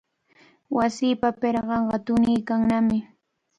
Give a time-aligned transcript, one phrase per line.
[0.75, 2.97] Wasipa pirqanqa tuniykannami.